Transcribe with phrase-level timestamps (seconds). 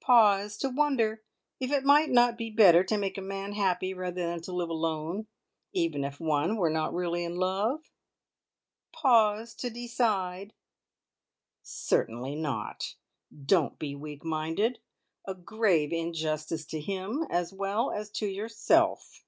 [0.00, 1.22] Pause to wonder
[1.60, 4.70] if it might not be better to make a man happy rather than to live
[4.70, 5.26] alone,
[5.74, 7.90] even if one were not really in love?
[8.94, 10.54] Pause to decide.
[11.62, 12.94] Certainly not!
[13.44, 14.78] Don't be weak minded.
[15.26, 19.22] A grave injustice to him, as well as to yourself.